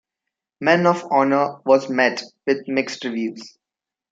"Men 0.59 0.87
of 0.87 1.03
Honor" 1.11 1.57
was 1.63 1.87
met 1.87 2.23
with 2.47 2.67
mixed 2.67 3.03
reviews. 3.05 3.59